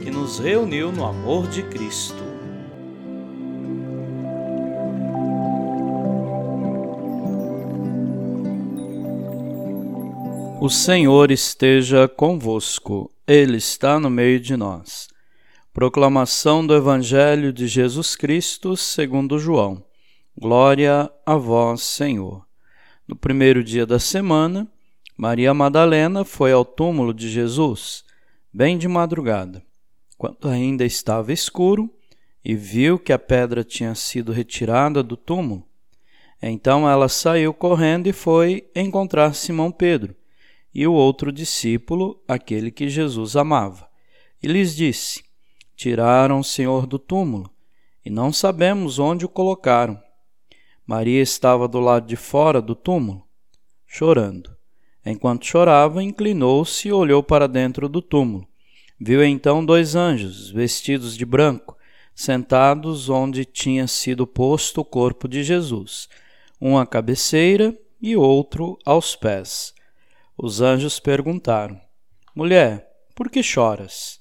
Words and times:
que 0.00 0.10
nos 0.10 0.38
reuniu 0.38 0.90
no 0.90 1.04
amor 1.04 1.46
de 1.48 1.62
Cristo. 1.62 2.24
O 10.60 10.68
Senhor 10.68 11.30
esteja 11.30 12.06
convosco, 12.08 13.10
Ele 13.26 13.56
está 13.56 13.98
no 13.98 14.10
meio 14.10 14.40
de 14.40 14.56
nós. 14.56 15.08
Proclamação 15.72 16.66
do 16.66 16.74
Evangelho 16.74 17.52
de 17.52 17.66
Jesus 17.66 18.16
Cristo 18.16 18.76
segundo 18.76 19.38
João. 19.38 19.82
Glória 20.36 21.10
a 21.24 21.36
vós, 21.36 21.82
Senhor. 21.82 22.44
No 23.06 23.16
primeiro 23.16 23.62
dia 23.64 23.86
da 23.86 23.98
semana, 23.98 24.66
Maria 25.16 25.52
Madalena 25.52 26.24
foi 26.24 26.52
ao 26.52 26.64
túmulo 26.64 27.12
de 27.12 27.28
Jesus, 27.28 28.04
bem 28.52 28.78
de 28.78 28.88
madrugada, 28.88 29.62
quando 30.20 30.50
ainda 30.50 30.84
estava 30.84 31.32
escuro, 31.32 31.88
e 32.44 32.54
viu 32.54 32.98
que 32.98 33.10
a 33.10 33.18
pedra 33.18 33.64
tinha 33.64 33.94
sido 33.94 34.32
retirada 34.32 35.02
do 35.02 35.16
túmulo. 35.16 35.66
Então 36.42 36.86
ela 36.86 37.08
saiu 37.08 37.54
correndo 37.54 38.06
e 38.06 38.12
foi 38.12 38.70
encontrar 38.76 39.34
Simão 39.34 39.72
Pedro 39.72 40.14
e 40.74 40.86
o 40.86 40.92
outro 40.92 41.32
discípulo, 41.32 42.22
aquele 42.28 42.70
que 42.70 42.86
Jesus 42.86 43.34
amava. 43.34 43.88
E 44.42 44.46
lhes 44.46 44.76
disse: 44.76 45.24
Tiraram 45.74 46.40
o 46.40 46.44
Senhor 46.44 46.86
do 46.86 46.98
túmulo, 46.98 47.50
e 48.04 48.10
não 48.10 48.30
sabemos 48.30 48.98
onde 48.98 49.24
o 49.24 49.28
colocaram. 49.28 49.98
Maria 50.86 51.22
estava 51.22 51.66
do 51.66 51.80
lado 51.80 52.06
de 52.06 52.16
fora 52.16 52.60
do 52.60 52.74
túmulo, 52.74 53.24
chorando. 53.86 54.54
Enquanto 55.02 55.46
chorava, 55.46 56.02
inclinou-se 56.02 56.88
e 56.88 56.92
olhou 56.92 57.22
para 57.22 57.48
dentro 57.48 57.88
do 57.88 58.02
túmulo. 58.02 58.49
Viu 59.02 59.24
então 59.24 59.64
dois 59.64 59.94
anjos, 59.94 60.50
vestidos 60.50 61.16
de 61.16 61.24
branco, 61.24 61.74
sentados 62.14 63.08
onde 63.08 63.46
tinha 63.46 63.86
sido 63.86 64.26
posto 64.26 64.82
o 64.82 64.84
corpo 64.84 65.26
de 65.26 65.42
Jesus, 65.42 66.06
um 66.60 66.76
à 66.76 66.86
cabeceira 66.86 67.74
e 67.98 68.14
outro 68.14 68.76
aos 68.84 69.16
pés. 69.16 69.72
Os 70.36 70.60
anjos 70.60 71.00
perguntaram: 71.00 71.80
Mulher, 72.34 72.86
por 73.14 73.30
que 73.30 73.42
choras? 73.42 74.18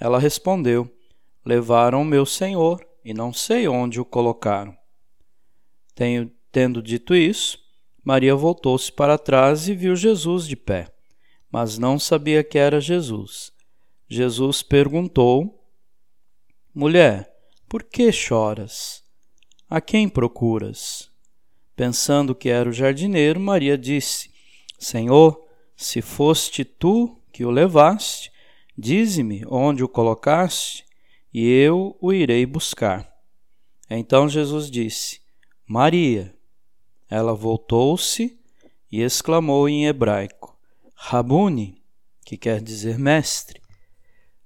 Ela 0.00 0.18
respondeu: 0.18 0.90
Levaram 1.44 2.02
meu 2.02 2.24
senhor 2.24 2.82
e 3.04 3.12
não 3.12 3.34
sei 3.34 3.68
onde 3.68 4.00
o 4.00 4.04
colocaram. 4.04 4.74
Tenho, 5.94 6.32
tendo 6.50 6.80
dito 6.80 7.14
isso, 7.14 7.58
Maria 8.02 8.34
voltou-se 8.34 8.90
para 8.90 9.18
trás 9.18 9.68
e 9.68 9.74
viu 9.74 9.94
Jesus 9.94 10.48
de 10.48 10.56
pé, 10.56 10.88
mas 11.50 11.76
não 11.76 11.98
sabia 11.98 12.42
que 12.42 12.56
era 12.56 12.80
Jesus. 12.80 13.51
Jesus 14.12 14.62
perguntou: 14.62 15.66
Mulher, 16.74 17.34
por 17.66 17.82
que 17.82 18.12
choras? 18.12 19.02
A 19.70 19.80
quem 19.80 20.06
procuras? 20.06 21.10
Pensando 21.74 22.34
que 22.34 22.50
era 22.50 22.68
o 22.68 22.74
jardineiro, 22.74 23.40
Maria 23.40 23.78
disse: 23.78 24.30
Senhor, 24.78 25.42
se 25.74 26.02
foste 26.02 26.62
tu 26.62 27.18
que 27.32 27.42
o 27.42 27.50
levaste, 27.50 28.30
dize-me 28.76 29.46
onde 29.46 29.82
o 29.82 29.88
colocaste, 29.88 30.84
e 31.32 31.48
eu 31.48 31.96
o 31.98 32.12
irei 32.12 32.44
buscar. 32.44 33.10
Então 33.88 34.28
Jesus 34.28 34.70
disse: 34.70 35.22
Maria. 35.66 36.36
Ela 37.08 37.34
voltou-se 37.34 38.38
e 38.90 39.00
exclamou 39.00 39.70
em 39.70 39.86
hebraico: 39.86 40.54
Rabuni, 40.94 41.82
que 42.26 42.36
quer 42.36 42.60
dizer 42.60 42.98
mestre. 42.98 43.61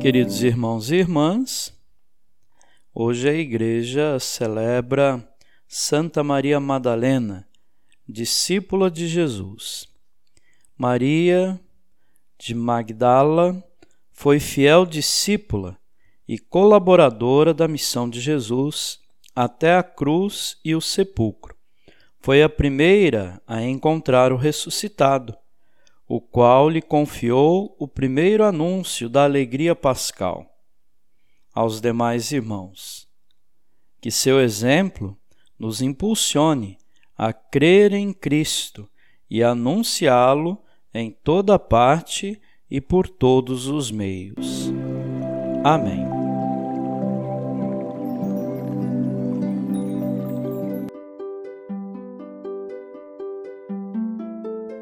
Queridos 0.00 0.44
irmãos 0.44 0.92
e 0.92 0.96
irmãs, 0.96 1.74
hoje 2.94 3.28
a 3.28 3.32
igreja 3.32 4.16
celebra 4.20 5.28
Santa 5.66 6.22
Maria 6.22 6.60
Madalena, 6.60 7.48
discípula 8.08 8.92
de 8.92 9.08
Jesus. 9.08 9.88
Maria 10.76 11.60
de 12.38 12.54
Magdala 12.54 13.60
foi 14.12 14.38
fiel 14.38 14.86
discípula 14.86 15.76
e 16.28 16.38
colaboradora 16.38 17.52
da 17.52 17.66
missão 17.66 18.08
de 18.08 18.20
Jesus 18.20 19.00
até 19.34 19.76
a 19.76 19.82
cruz 19.82 20.58
e 20.64 20.76
o 20.76 20.80
sepulcro. 20.80 21.56
Foi 22.20 22.40
a 22.40 22.48
primeira 22.48 23.42
a 23.48 23.62
encontrar 23.62 24.32
o 24.32 24.36
ressuscitado, 24.36 25.36
o 26.08 26.20
qual 26.20 26.70
lhe 26.70 26.80
confiou 26.80 27.76
o 27.78 27.86
primeiro 27.86 28.42
anúncio 28.42 29.08
da 29.08 29.24
alegria 29.24 29.76
pascal 29.76 30.46
aos 31.54 31.80
demais 31.80 32.32
irmãos. 32.32 33.06
Que 34.00 34.10
seu 34.10 34.40
exemplo 34.40 35.18
nos 35.58 35.82
impulsione 35.82 36.78
a 37.16 37.32
crer 37.32 37.92
em 37.92 38.12
Cristo 38.12 38.88
e 39.28 39.42
anunciá-lo 39.42 40.56
em 40.94 41.10
toda 41.10 41.58
parte 41.58 42.40
e 42.70 42.80
por 42.80 43.08
todos 43.08 43.66
os 43.66 43.90
meios. 43.90 44.72
Amém. 45.64 46.17